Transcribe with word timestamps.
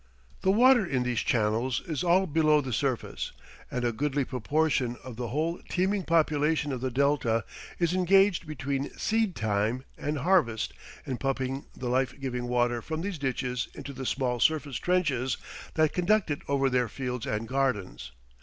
The 0.41 0.49
water 0.49 0.83
in 0.83 1.03
these 1.03 1.19
channels 1.19 1.79
is 1.85 2.03
all 2.03 2.25
below 2.25 2.59
the 2.59 2.73
surface, 2.73 3.33
and 3.69 3.85
a 3.85 3.91
goodly 3.91 4.25
proportion 4.25 4.97
of 5.03 5.15
the 5.15 5.27
whole 5.27 5.61
teeming 5.69 6.05
population 6.05 6.71
of 6.71 6.81
the 6.81 6.89
delta 6.89 7.45
is 7.77 7.93
engaged 7.93 8.47
between 8.47 8.89
seed 8.97 9.35
time 9.35 9.83
and 9.99 10.17
harvest 10.17 10.73
in 11.05 11.17
pumping 11.17 11.65
the 11.77 11.87
life 11.87 12.19
giving 12.19 12.47
water 12.47 12.81
from 12.81 13.01
these 13.01 13.19
ditches 13.19 13.67
into 13.75 13.93
the 13.93 14.07
small 14.07 14.39
surface 14.39 14.77
trenches 14.77 15.37
that 15.75 15.93
conduct 15.93 16.31
it 16.31 16.41
over 16.47 16.67
their 16.67 16.87
fields 16.87 17.27
and 17.27 17.47
gardens. 17.47 18.11